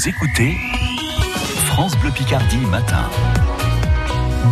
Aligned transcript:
Vous 0.00 0.08
écoutez 0.08 0.56
France 1.66 1.94
Bleu 1.98 2.10
Picardie 2.10 2.64
matin. 2.70 3.10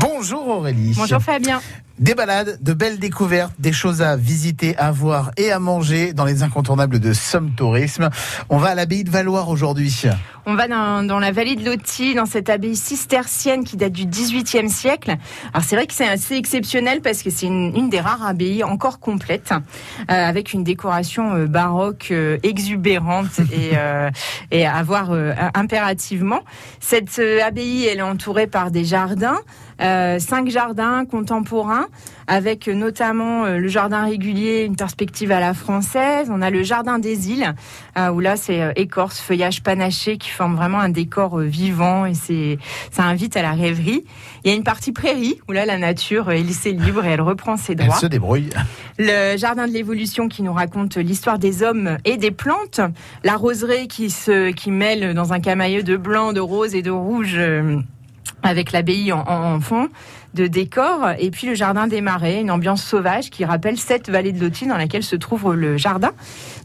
Bonjour 0.00 0.48
Aurélie. 0.48 0.92
Bonjour 0.96 1.22
Fabien. 1.22 1.62
Des 1.98 2.14
balades, 2.14 2.58
de 2.60 2.74
belles 2.74 2.98
découvertes, 2.98 3.54
des 3.58 3.72
choses 3.72 4.02
à 4.02 4.16
visiter, 4.16 4.76
à 4.76 4.92
voir 4.92 5.30
et 5.38 5.50
à 5.50 5.58
manger 5.58 6.12
dans 6.12 6.26
les 6.26 6.42
incontournables 6.42 7.00
de 7.00 7.14
Somme 7.14 7.52
Tourisme. 7.52 8.10
On 8.50 8.58
va 8.58 8.68
à 8.68 8.74
l'abbaye 8.74 9.02
de 9.02 9.08
Valoir 9.08 9.48
aujourd'hui. 9.48 10.02
On 10.44 10.54
va 10.54 10.68
dans, 10.68 11.18
la 11.18 11.32
vallée 11.32 11.56
de 11.56 11.64
Loti, 11.64 12.14
dans 12.14 12.26
cette 12.26 12.50
abbaye 12.50 12.76
cistercienne 12.76 13.64
qui 13.64 13.78
date 13.78 13.92
du 13.92 14.04
XVIIIe 14.04 14.68
siècle. 14.68 15.16
Alors 15.54 15.64
c'est 15.64 15.74
vrai 15.74 15.86
que 15.86 15.94
c'est 15.94 16.06
assez 16.06 16.36
exceptionnel 16.36 17.00
parce 17.00 17.22
que 17.22 17.30
c'est 17.30 17.46
une, 17.46 17.88
des 17.88 17.98
rares 17.98 18.24
abbayes 18.24 18.62
encore 18.62 19.00
complètes, 19.00 19.52
euh, 19.52 20.04
avec 20.08 20.52
une 20.52 20.62
décoration 20.64 21.34
euh, 21.34 21.46
baroque 21.46 22.08
euh, 22.10 22.36
exubérante 22.42 23.40
et, 23.52 23.72
et 24.50 24.66
à 24.66 24.82
voir 24.82 25.12
impérativement. 25.54 26.42
Cette 26.78 27.18
abbaye, 27.18 27.86
elle 27.86 27.98
est 27.98 28.02
entourée 28.02 28.46
par 28.46 28.70
des 28.70 28.84
jardins, 28.84 29.38
cinq 29.80 30.48
jardins 30.48 31.04
contemporains 31.06 31.85
avec 32.26 32.66
notamment 32.68 33.44
euh, 33.44 33.58
le 33.58 33.68
jardin 33.68 34.04
régulier, 34.04 34.64
une 34.64 34.76
perspective 34.76 35.30
à 35.30 35.40
la 35.40 35.54
française. 35.54 36.28
On 36.30 36.42
a 36.42 36.50
le 36.50 36.62
jardin 36.62 36.98
des 36.98 37.30
îles, 37.30 37.54
euh, 37.96 38.10
où 38.10 38.20
là 38.20 38.36
c'est 38.36 38.62
euh, 38.62 38.72
écorce, 38.76 39.20
feuillage 39.20 39.62
panaché 39.62 40.18
qui 40.18 40.30
forme 40.30 40.56
vraiment 40.56 40.80
un 40.80 40.88
décor 40.88 41.38
vivant 41.38 42.06
et 42.06 42.14
c'est 42.14 42.58
ça 42.90 43.04
invite 43.04 43.36
à 43.36 43.42
la 43.42 43.52
rêverie. 43.52 44.04
Il 44.44 44.50
y 44.50 44.52
a 44.52 44.56
une 44.56 44.64
partie 44.64 44.92
prairie, 44.92 45.38
où 45.48 45.52
là 45.52 45.66
la 45.66 45.78
nature 45.78 46.30
est 46.30 46.42
laissée 46.42 46.72
libre 46.72 47.04
et 47.04 47.10
elle 47.10 47.20
reprend 47.20 47.56
ses 47.56 47.74
droits. 47.74 47.94
Elle 47.94 48.00
se 48.00 48.06
débrouille. 48.06 48.50
Le 48.98 49.36
jardin 49.36 49.66
de 49.66 49.72
l'évolution 49.72 50.28
qui 50.28 50.42
nous 50.42 50.52
raconte 50.52 50.96
l'histoire 50.96 51.38
des 51.38 51.62
hommes 51.62 51.98
et 52.04 52.16
des 52.16 52.30
plantes. 52.30 52.80
La 53.24 53.36
roseraie 53.36 53.86
qui 53.86 54.10
se 54.10 54.50
qui 54.52 54.70
mêle 54.70 55.14
dans 55.14 55.32
un 55.32 55.40
camailleux 55.40 55.82
de 55.82 55.96
blanc, 55.96 56.32
de 56.32 56.40
rose 56.40 56.74
et 56.74 56.82
de 56.82 56.90
rouge 56.90 57.38
avec 58.42 58.72
l'abbaye 58.72 59.12
en, 59.12 59.60
fond 59.60 59.88
de 60.34 60.46
décor, 60.46 61.10
et 61.18 61.30
puis 61.30 61.46
le 61.46 61.54
jardin 61.54 61.86
des 61.86 62.00
marais, 62.00 62.40
une 62.40 62.50
ambiance 62.50 62.82
sauvage 62.82 63.30
qui 63.30 63.44
rappelle 63.44 63.78
cette 63.78 64.10
vallée 64.10 64.32
de 64.32 64.40
Lotine 64.40 64.68
dans 64.68 64.76
laquelle 64.76 65.02
se 65.02 65.16
trouve 65.16 65.54
le 65.54 65.76
jardin. 65.76 66.12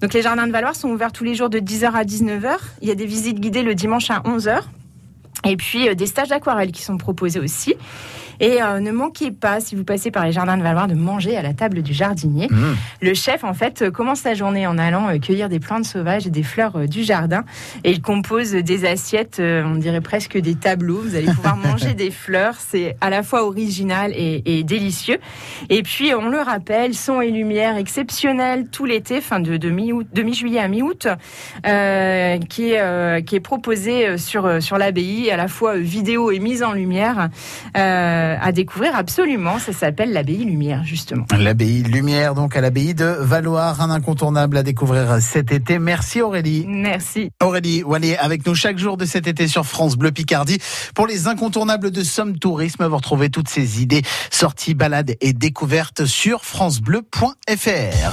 Donc 0.01 0.13
les 0.13 0.21
jardins 0.21 0.45
de 0.45 0.51
Valoir 0.51 0.75
sont 0.75 0.89
ouverts 0.89 1.11
tous 1.13 1.23
les 1.23 1.35
jours 1.35 1.49
de 1.49 1.59
10h 1.59 1.91
à 1.93 2.03
19h. 2.03 2.57
Il 2.81 2.89
y 2.89 2.91
a 2.91 2.95
des 2.95 3.05
visites 3.05 3.39
guidées 3.39 3.63
le 3.63 3.75
dimanche 3.75 4.11
à 4.11 4.19
11h. 4.19 4.61
Et 5.45 5.57
puis 5.57 5.89
euh, 5.89 5.95
des 5.95 6.05
stages 6.05 6.29
d'aquarelle 6.29 6.71
qui 6.71 6.81
sont 6.81 6.97
proposés 6.97 7.39
aussi. 7.39 7.75
Et 8.39 8.59
euh, 8.59 8.79
ne 8.79 8.91
manquez 8.91 9.29
pas, 9.29 9.59
si 9.59 9.75
vous 9.75 9.83
passez 9.83 10.09
par 10.09 10.25
les 10.25 10.31
jardins 10.31 10.57
de 10.57 10.63
Valois, 10.63 10.87
de 10.87 10.95
manger 10.95 11.37
à 11.37 11.43
la 11.43 11.53
table 11.53 11.83
du 11.83 11.93
jardinier. 11.93 12.47
Mmh. 12.49 12.75
Le 13.01 13.13
chef, 13.13 13.43
en 13.43 13.53
fait, 13.53 13.83
euh, 13.83 13.91
commence 13.91 14.21
sa 14.21 14.33
journée 14.33 14.65
en 14.65 14.79
allant 14.79 15.19
cueillir 15.19 15.47
des 15.47 15.59
plantes 15.59 15.85
sauvages 15.85 16.25
et 16.25 16.31
des 16.31 16.41
fleurs 16.41 16.87
du 16.87 17.03
jardin. 17.03 17.43
Et 17.83 17.91
il 17.91 18.01
compose 18.01 18.51
des 18.51 18.85
assiettes, 18.85 19.39
on 19.39 19.75
dirait 19.75 20.01
presque 20.01 20.39
des 20.39 20.55
tableaux. 20.55 21.01
Vous 21.03 21.15
allez 21.15 21.27
pouvoir 21.27 21.55
manger 21.71 21.93
des 21.93 22.09
fleurs. 22.09 22.55
C'est 22.57 22.97
à 22.99 23.11
la 23.11 23.21
fois 23.21 23.45
original 23.45 24.11
et, 24.15 24.63
délicieux. 24.63 25.19
Et 25.69 25.83
puis, 25.83 26.13
on 26.15 26.27
le 26.27 26.39
rappelle, 26.39 26.95
son 26.95 27.21
et 27.21 27.29
lumière 27.29 27.77
exceptionnels 27.77 28.69
tout 28.69 28.85
l'été, 28.85 29.21
fin 29.21 29.39
de, 29.39 29.57
de 29.57 29.69
mi-juillet 29.69 30.59
à 30.59 30.67
mi-août, 30.67 31.07
qui, 31.63 32.71
est, 32.71 33.25
qui 33.25 33.35
est 33.35 33.43
proposé 33.43 34.17
sur, 34.17 34.61
sur 34.61 34.77
l'abbaye 34.79 35.30
à 35.31 35.37
la 35.37 35.47
fois 35.47 35.77
vidéo 35.77 36.31
et 36.31 36.39
mise 36.39 36.63
en 36.63 36.73
lumière 36.73 37.29
euh, 37.77 38.35
à 38.39 38.51
découvrir 38.51 38.95
absolument. 38.95 39.59
Ça 39.59 39.73
s'appelle 39.73 40.13
l'abbaye 40.13 40.45
Lumière, 40.45 40.83
justement. 40.83 41.25
L'abbaye 41.37 41.83
Lumière, 41.83 42.35
donc 42.35 42.55
à 42.55 42.61
l'abbaye 42.61 42.93
de 42.93 43.05
Valoir, 43.05 43.81
un 43.81 43.89
incontournable 43.89 44.57
à 44.57 44.63
découvrir 44.63 45.21
cet 45.21 45.51
été. 45.51 45.79
Merci 45.79 46.21
Aurélie. 46.21 46.65
Merci. 46.67 47.29
Aurélie 47.41 47.83
Wallet 47.83 48.17
avec 48.17 48.45
nous 48.45 48.55
chaque 48.55 48.77
jour 48.77 48.97
de 48.97 49.05
cet 49.05 49.27
été 49.27 49.47
sur 49.47 49.65
France 49.65 49.97
Bleu 49.97 50.11
Picardie. 50.11 50.59
Pour 50.95 51.07
les 51.07 51.27
incontournables 51.27 51.91
de 51.91 52.03
Somme 52.03 52.37
Tourisme, 52.37 52.85
vous 52.85 52.95
retrouvez 52.95 53.29
toutes 53.29 53.49
ces 53.49 53.81
idées, 53.81 54.01
sorties, 54.29 54.73
balades 54.73 55.15
et 55.21 55.33
découvertes 55.33 56.05
sur 56.05 56.43
francebleu.fr. 56.43 58.09